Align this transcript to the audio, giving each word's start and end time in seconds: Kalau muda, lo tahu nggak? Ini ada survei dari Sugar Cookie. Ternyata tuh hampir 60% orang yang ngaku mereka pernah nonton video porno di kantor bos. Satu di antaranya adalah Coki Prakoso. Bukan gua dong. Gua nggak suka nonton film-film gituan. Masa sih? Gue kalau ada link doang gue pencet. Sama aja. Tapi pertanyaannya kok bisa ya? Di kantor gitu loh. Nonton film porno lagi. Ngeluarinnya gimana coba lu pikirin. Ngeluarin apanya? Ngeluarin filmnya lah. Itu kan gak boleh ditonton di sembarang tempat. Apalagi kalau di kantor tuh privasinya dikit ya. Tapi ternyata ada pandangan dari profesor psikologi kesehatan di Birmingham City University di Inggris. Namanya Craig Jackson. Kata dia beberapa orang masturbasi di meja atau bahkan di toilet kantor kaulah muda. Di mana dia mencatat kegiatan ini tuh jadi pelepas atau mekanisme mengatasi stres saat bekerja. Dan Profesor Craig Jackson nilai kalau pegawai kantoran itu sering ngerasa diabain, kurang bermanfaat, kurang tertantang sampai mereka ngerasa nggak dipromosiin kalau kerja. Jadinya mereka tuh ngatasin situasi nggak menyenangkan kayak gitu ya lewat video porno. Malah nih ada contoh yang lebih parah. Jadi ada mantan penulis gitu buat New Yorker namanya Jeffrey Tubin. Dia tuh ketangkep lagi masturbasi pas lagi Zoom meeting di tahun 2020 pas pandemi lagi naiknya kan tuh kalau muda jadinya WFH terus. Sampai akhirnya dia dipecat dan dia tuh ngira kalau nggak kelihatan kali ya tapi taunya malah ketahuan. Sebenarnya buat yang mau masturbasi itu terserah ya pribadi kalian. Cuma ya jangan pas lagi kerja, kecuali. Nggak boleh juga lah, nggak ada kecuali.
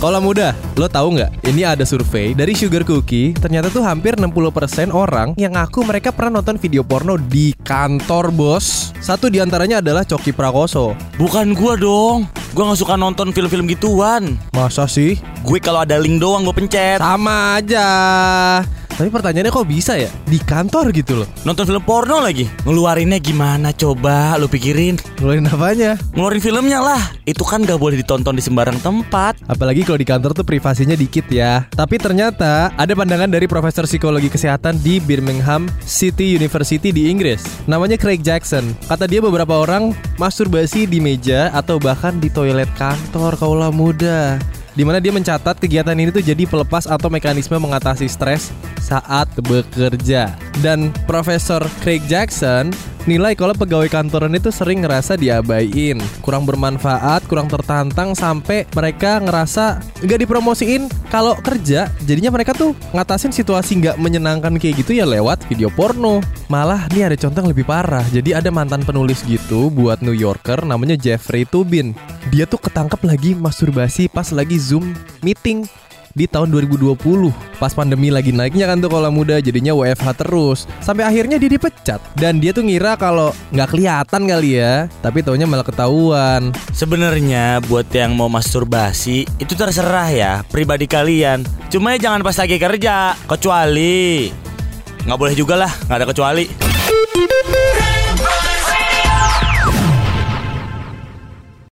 Kalau 0.00 0.16
muda, 0.16 0.56
lo 0.80 0.88
tahu 0.88 1.20
nggak? 1.20 1.44
Ini 1.44 1.76
ada 1.76 1.84
survei 1.84 2.32
dari 2.32 2.56
Sugar 2.56 2.88
Cookie. 2.88 3.36
Ternyata 3.36 3.68
tuh 3.68 3.84
hampir 3.84 4.16
60% 4.16 4.96
orang 4.96 5.36
yang 5.36 5.52
ngaku 5.52 5.84
mereka 5.84 6.08
pernah 6.08 6.40
nonton 6.40 6.56
video 6.56 6.80
porno 6.80 7.20
di 7.20 7.52
kantor 7.52 8.32
bos. 8.32 8.96
Satu 9.04 9.28
di 9.28 9.44
antaranya 9.44 9.84
adalah 9.84 10.08
Coki 10.08 10.32
Prakoso. 10.32 10.96
Bukan 11.20 11.52
gua 11.52 11.76
dong. 11.76 12.24
Gua 12.56 12.72
nggak 12.72 12.80
suka 12.80 12.96
nonton 12.96 13.28
film-film 13.36 13.68
gituan. 13.68 14.40
Masa 14.56 14.88
sih? 14.88 15.20
Gue 15.44 15.60
kalau 15.60 15.84
ada 15.84 16.00
link 16.00 16.16
doang 16.16 16.48
gue 16.48 16.56
pencet. 16.56 16.96
Sama 16.96 17.60
aja. 17.60 17.88
Tapi 19.00 19.08
pertanyaannya 19.08 19.48
kok 19.48 19.64
bisa 19.64 19.96
ya? 19.96 20.12
Di 20.28 20.36
kantor 20.36 20.92
gitu 20.92 21.24
loh. 21.24 21.28
Nonton 21.48 21.64
film 21.64 21.80
porno 21.80 22.20
lagi. 22.20 22.44
Ngeluarinnya 22.68 23.16
gimana 23.16 23.72
coba 23.72 24.36
lu 24.36 24.44
pikirin. 24.44 25.00
Ngeluarin 25.16 25.48
apanya? 25.48 25.96
Ngeluarin 26.12 26.44
filmnya 26.44 26.84
lah. 26.84 27.00
Itu 27.24 27.40
kan 27.48 27.64
gak 27.64 27.80
boleh 27.80 27.96
ditonton 27.96 28.36
di 28.36 28.44
sembarang 28.44 28.76
tempat. 28.84 29.40
Apalagi 29.48 29.88
kalau 29.88 29.96
di 29.96 30.04
kantor 30.04 30.36
tuh 30.36 30.44
privasinya 30.44 30.92
dikit 30.92 31.24
ya. 31.32 31.64
Tapi 31.72 31.96
ternyata 31.96 32.76
ada 32.76 32.92
pandangan 32.92 33.32
dari 33.32 33.48
profesor 33.48 33.88
psikologi 33.88 34.28
kesehatan 34.28 34.76
di 34.84 35.00
Birmingham 35.00 35.64
City 35.80 36.36
University 36.36 36.92
di 36.92 37.08
Inggris. 37.08 37.40
Namanya 37.64 37.96
Craig 37.96 38.20
Jackson. 38.20 38.76
Kata 38.84 39.08
dia 39.08 39.24
beberapa 39.24 39.64
orang 39.64 39.96
masturbasi 40.20 40.84
di 40.84 41.00
meja 41.00 41.48
atau 41.56 41.80
bahkan 41.80 42.20
di 42.20 42.28
toilet 42.28 42.68
kantor 42.76 43.32
kaulah 43.40 43.72
muda. 43.72 44.36
Di 44.80 44.88
mana 44.88 44.96
dia 44.96 45.12
mencatat 45.12 45.60
kegiatan 45.60 45.92
ini 45.92 46.08
tuh 46.08 46.24
jadi 46.24 46.48
pelepas 46.48 46.88
atau 46.88 47.12
mekanisme 47.12 47.52
mengatasi 47.60 48.08
stres 48.08 48.48
saat 48.80 49.28
bekerja. 49.44 50.32
Dan 50.64 50.88
Profesor 51.04 51.60
Craig 51.84 52.00
Jackson 52.08 52.72
nilai 53.10 53.34
kalau 53.34 53.50
pegawai 53.58 53.90
kantoran 53.90 54.30
itu 54.38 54.54
sering 54.54 54.86
ngerasa 54.86 55.18
diabain, 55.18 55.98
kurang 56.22 56.46
bermanfaat, 56.46 57.26
kurang 57.26 57.50
tertantang 57.50 58.14
sampai 58.14 58.70
mereka 58.70 59.18
ngerasa 59.18 59.82
nggak 60.06 60.20
dipromosiin 60.22 60.86
kalau 61.10 61.34
kerja. 61.42 61.90
Jadinya 62.06 62.30
mereka 62.30 62.54
tuh 62.54 62.78
ngatasin 62.94 63.34
situasi 63.34 63.82
nggak 63.82 63.98
menyenangkan 63.98 64.54
kayak 64.62 64.86
gitu 64.86 64.94
ya 64.94 65.10
lewat 65.10 65.42
video 65.50 65.66
porno. 65.74 66.22
Malah 66.46 66.86
nih 66.94 67.10
ada 67.10 67.16
contoh 67.18 67.42
yang 67.42 67.50
lebih 67.50 67.66
parah. 67.66 68.06
Jadi 68.14 68.30
ada 68.30 68.54
mantan 68.54 68.86
penulis 68.86 69.26
gitu 69.26 69.74
buat 69.74 69.98
New 70.06 70.14
Yorker 70.14 70.62
namanya 70.62 70.94
Jeffrey 70.94 71.42
Tubin. 71.42 71.98
Dia 72.30 72.46
tuh 72.46 72.62
ketangkep 72.62 73.02
lagi 73.02 73.34
masturbasi 73.34 74.06
pas 74.06 74.30
lagi 74.30 74.54
Zoom 74.54 74.94
meeting 75.26 75.66
di 76.14 76.26
tahun 76.26 76.50
2020 76.50 76.96
pas 77.60 77.72
pandemi 77.76 78.08
lagi 78.08 78.32
naiknya 78.34 78.66
kan 78.66 78.80
tuh 78.80 78.90
kalau 78.90 79.10
muda 79.12 79.38
jadinya 79.38 79.76
WFH 79.76 80.08
terus. 80.16 80.58
Sampai 80.80 81.06
akhirnya 81.06 81.36
dia 81.36 81.50
dipecat 81.50 82.00
dan 82.16 82.40
dia 82.40 82.50
tuh 82.50 82.64
ngira 82.64 82.96
kalau 82.96 83.30
nggak 83.52 83.68
kelihatan 83.70 84.22
kali 84.26 84.58
ya 84.58 84.88
tapi 85.04 85.22
taunya 85.22 85.46
malah 85.46 85.66
ketahuan. 85.66 86.50
Sebenarnya 86.74 87.60
buat 87.66 87.86
yang 87.92 88.16
mau 88.16 88.30
masturbasi 88.32 89.26
itu 89.38 89.52
terserah 89.54 90.08
ya 90.10 90.32
pribadi 90.48 90.88
kalian. 90.90 91.44
Cuma 91.70 91.94
ya 91.94 92.10
jangan 92.10 92.24
pas 92.26 92.36
lagi 92.38 92.56
kerja, 92.58 93.14
kecuali. 93.28 94.30
Nggak 95.06 95.18
boleh 95.18 95.34
juga 95.36 95.54
lah, 95.56 95.72
nggak 95.88 95.98
ada 96.02 96.06
kecuali. 96.08 96.44